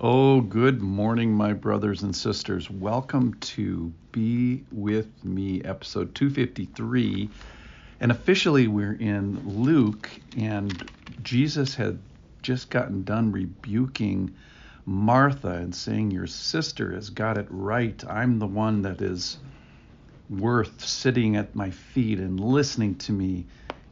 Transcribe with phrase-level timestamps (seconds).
[0.00, 2.68] Oh, good morning, my brothers and sisters.
[2.68, 7.30] Welcome to Be With Me, episode 253.
[8.00, 10.90] And officially, we're in Luke, and
[11.22, 12.00] Jesus had
[12.42, 14.34] just gotten done rebuking
[14.84, 18.02] Martha and saying, Your sister has got it right.
[18.10, 19.38] I'm the one that is
[20.28, 23.46] worth sitting at my feet and listening to me.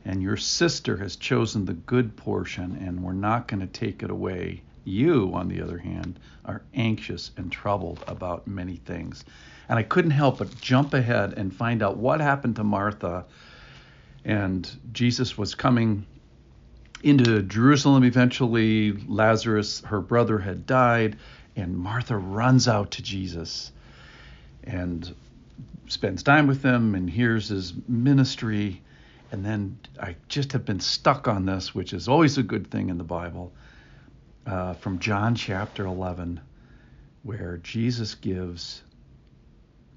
[0.04, 4.10] And your sister has chosen the good portion, and we're not going to take it
[4.10, 4.62] away.
[4.84, 9.24] You, on the other hand, are anxious and troubled about many things.
[9.68, 13.24] And I couldn't help but jump ahead and find out what happened to Martha.
[14.24, 16.07] And Jesus was coming
[17.02, 18.93] into Jerusalem eventually.
[18.93, 21.16] Lazarus, her brother, had died.
[21.54, 23.72] And Martha runs out to Jesus
[24.64, 25.14] and
[25.88, 28.82] spends time with him and hears his ministry.
[29.30, 32.88] And then I just have been stuck on this, which is always a good thing
[32.88, 33.52] in the Bible
[34.46, 36.41] uh, from John chapter 11,
[37.22, 38.82] where Jesus gives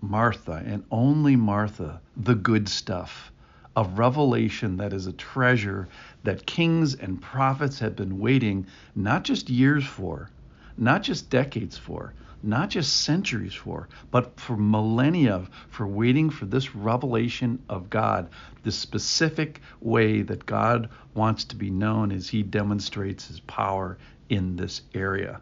[0.01, 3.31] Martha and only Martha the good stuff
[3.75, 5.87] of revelation that is a treasure
[6.23, 8.65] that kings and prophets have been waiting
[8.95, 10.29] not just years for,
[10.77, 16.75] not just decades for, not just centuries for, but for millennia for waiting for this
[16.75, 18.29] revelation of God,
[18.63, 23.97] the specific way that God wants to be known as he demonstrates his power
[24.29, 25.41] in this area.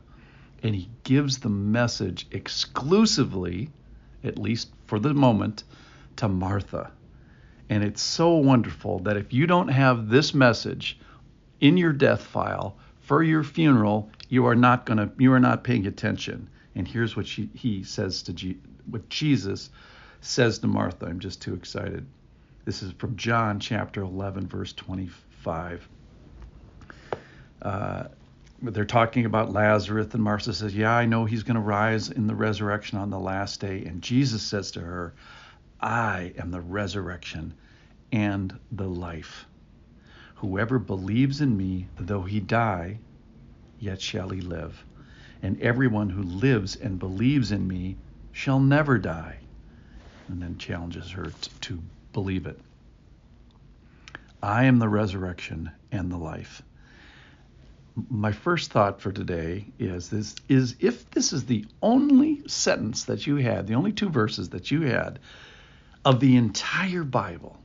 [0.61, 3.69] And he gives the message exclusively,
[4.23, 5.63] at least for the moment,
[6.17, 6.91] to Martha.
[7.69, 10.99] And it's so wonderful that if you don't have this message
[11.59, 15.63] in your death file for your funeral, you are not going to you are not
[15.63, 16.49] paying attention.
[16.75, 18.57] And here's what she, he says to G,
[18.89, 19.69] what Jesus
[20.21, 21.05] says to Martha.
[21.05, 22.05] I'm just too excited.
[22.65, 25.87] This is from John chapter 11 verse 25.
[27.61, 28.03] Uh,
[28.71, 32.27] they're talking about Lazarus, and Martha says, Yeah, I know he's going to rise in
[32.27, 33.83] the resurrection on the last day.
[33.83, 35.13] And Jesus says to her,
[35.81, 37.55] I am the resurrection
[38.13, 39.45] and the life.
[40.35, 42.99] Whoever believes in me, though he die,
[43.79, 44.85] yet shall he live.
[45.41, 47.97] And everyone who lives and believes in me
[48.31, 49.39] shall never die.
[50.29, 52.61] And then challenges her t- to believe it.
[54.41, 56.61] I am the resurrection and the life
[58.09, 63.27] my first thought for today is this is if this is the only sentence that
[63.27, 65.19] you had, the only two verses that you had
[66.03, 67.57] of the entire Bible,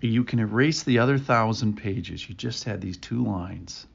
[0.00, 2.28] you can erase the other thousand pages.
[2.28, 3.86] You just had these two lines.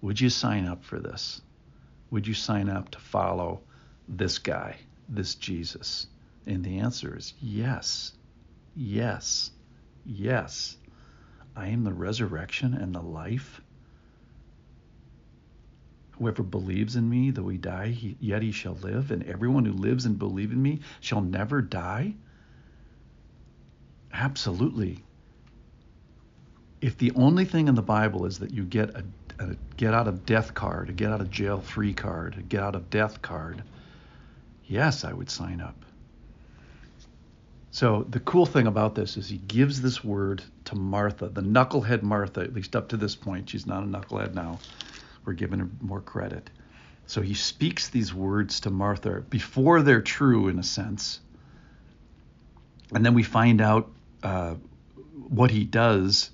[0.00, 1.40] Would you sign up for this?
[2.10, 3.60] Would you sign up to follow
[4.08, 4.76] this guy,
[5.08, 6.06] this Jesus?
[6.46, 8.12] And the answer is yes,
[8.74, 9.50] yes,
[10.06, 10.76] yes.
[11.58, 13.60] I am the resurrection and the life.
[16.12, 19.72] Whoever believes in me, though he die, he, yet he shall live, and everyone who
[19.72, 22.14] lives and believes in me shall never die?
[24.12, 25.02] Absolutely.
[26.80, 29.04] If the only thing in the Bible is that you get a,
[29.40, 32.62] a get out of death card, a get out of jail free card, a get
[32.62, 33.64] out of death card,
[34.64, 35.84] yes, I would sign up.
[37.70, 42.02] So the cool thing about this is he gives this word to Martha, the knucklehead
[42.02, 43.50] Martha, at least up to this point.
[43.50, 44.58] She's not a knucklehead now.
[45.24, 46.48] We're giving her more credit.
[47.06, 51.20] So he speaks these words to Martha before they're true, in a sense.
[52.94, 53.90] And then we find out
[54.22, 54.54] uh,
[55.28, 56.30] what he does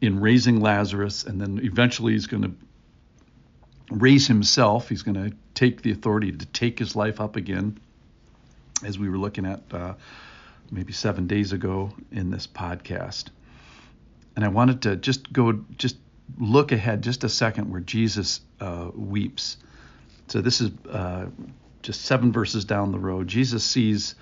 [0.00, 2.52] in raising Lazarus, and then eventually he's going to
[3.90, 4.88] raise himself.
[4.88, 7.78] He's going to take the authority to take his life up again,
[8.84, 9.94] as we were looking at uh,
[10.70, 13.26] maybe seven days ago in this podcast.
[14.34, 15.96] And I wanted to just go, just
[16.38, 19.56] look ahead just a second where Jesus uh, weeps.
[20.28, 21.26] So this is uh,
[21.82, 23.28] just seven verses down the road.
[23.28, 24.14] Jesus sees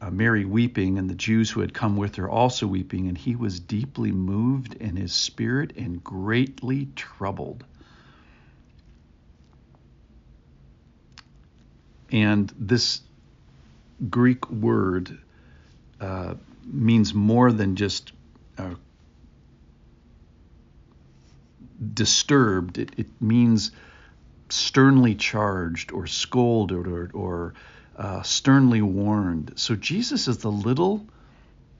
[0.00, 3.36] uh, Mary weeping, and the Jews who had come with her also weeping, and he
[3.36, 7.64] was deeply moved in his spirit and greatly troubled.
[12.10, 13.00] And this
[14.10, 15.18] Greek word
[16.04, 16.34] uh,
[16.66, 18.12] means more than just
[18.58, 18.74] uh,
[21.94, 22.76] disturbed.
[22.76, 23.70] It, it, means
[24.50, 27.54] sternly charged or scolded or, or
[27.96, 29.54] uh, sternly warned.
[29.56, 31.06] So Jesus is the little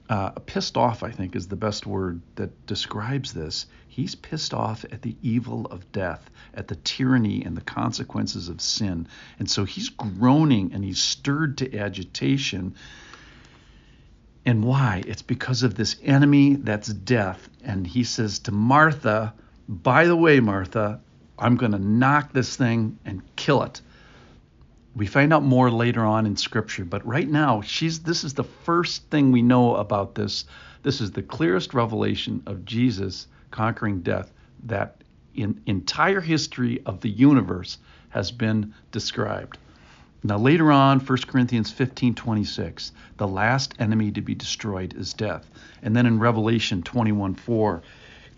[0.08, 3.66] uh, pissed off, I think, is the best word that describes this.
[3.88, 8.62] He's pissed off at the evil of death, at the tyranny and the consequences of
[8.62, 9.06] sin.
[9.38, 12.74] And so he's groaning and he's stirred to agitation
[14.46, 15.02] and why?
[15.06, 17.48] It's because of this enemy that's death.
[17.64, 19.32] And he says to Martha,
[19.68, 21.00] By the way, Martha,
[21.38, 23.80] I'm going to knock this thing and kill it.
[24.94, 28.44] We find out more later on in scripture, but right now she's this is the
[28.44, 30.44] first thing we know about this.
[30.82, 34.32] This is the clearest revelation of Jesus conquering death
[34.64, 35.02] that
[35.34, 37.78] in entire history of the universe
[38.10, 39.58] has been described.
[40.26, 45.50] Now later on, 1 Corinthians 15:26, the last enemy to be destroyed is death.
[45.82, 47.82] And then in Revelation 21:4,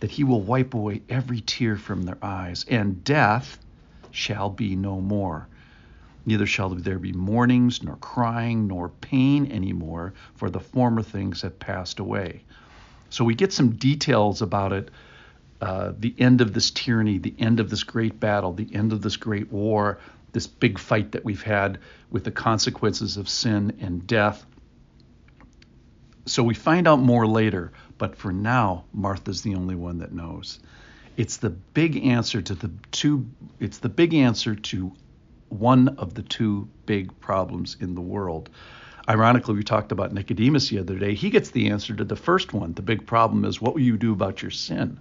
[0.00, 3.60] that he will wipe away every tear from their eyes, and death
[4.10, 5.46] shall be no more.
[6.26, 11.60] Neither shall there be mournings, nor crying, nor pain anymore, for the former things have
[11.60, 12.42] passed away.
[13.10, 14.90] So we get some details about it
[15.60, 19.02] uh, the end of this tyranny, the end of this great battle, the end of
[19.02, 19.98] this great war,
[20.36, 21.78] this big fight that we've had
[22.10, 24.44] with the consequences of sin and death.
[26.26, 30.58] So we find out more later, but for now, Martha's the only one that knows.
[31.16, 33.26] It's the big answer to the two
[33.60, 34.92] it's the big answer to
[35.48, 38.50] one of the two big problems in the world.
[39.08, 41.14] Ironically, we talked about Nicodemus the other day.
[41.14, 42.74] He gets the answer to the first one.
[42.74, 45.00] The big problem is what will you do about your sin?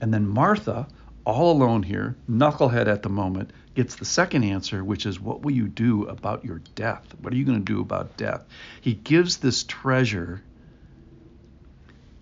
[0.00, 0.86] And then Martha,
[1.28, 5.52] all alone here, knucklehead at the moment, gets the second answer, which is, What will
[5.52, 7.14] you do about your death?
[7.20, 8.46] What are you going to do about death?
[8.80, 10.42] He gives this treasure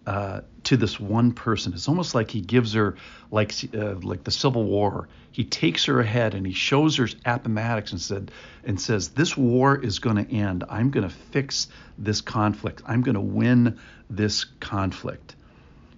[0.06, 1.72] uh, to this one person.
[1.72, 2.96] It's almost like he gives her,
[3.30, 5.08] like uh, like the Civil War.
[5.30, 8.32] He takes her ahead and he shows her Appomattox and said
[8.64, 10.64] and says, "This war is going to end.
[10.68, 12.82] I'm going to fix this conflict.
[12.86, 13.78] I'm going to win
[14.10, 15.35] this conflict."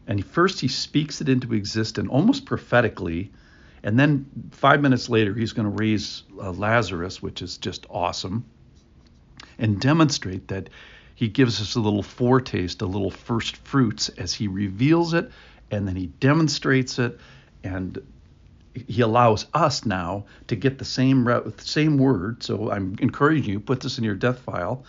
[0.09, 3.31] And first he speaks it into existence almost prophetically.
[3.83, 8.45] And then five minutes later, he's going to raise uh, Lazarus, which is just awesome,
[9.59, 10.71] and demonstrate that
[11.15, 15.31] he gives us a little foretaste, a little first fruits as he reveals it,
[15.71, 17.21] and then he demonstrates it,
[17.63, 18.01] and
[18.87, 22.43] he allows us now to get the same same word.
[22.43, 24.85] So I'm encouraging you, put this in your death file.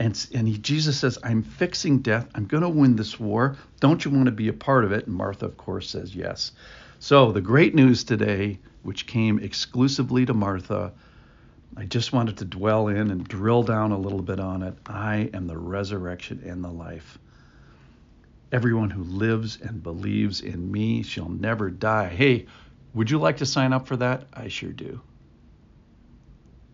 [0.00, 2.26] And, and he, Jesus says, I'm fixing death.
[2.34, 3.58] I'm going to win this war.
[3.80, 5.06] Don't you want to be a part of it?
[5.06, 6.52] And Martha, of course, says yes.
[7.00, 10.92] So the great news today, which came exclusively to Martha,
[11.76, 14.74] I just wanted to dwell in and drill down a little bit on it.
[14.86, 17.18] I am the resurrection and the life.
[18.52, 22.08] Everyone who lives and believes in me shall never die.
[22.08, 22.46] Hey,
[22.94, 24.28] would you like to sign up for that?
[24.32, 25.02] I sure do.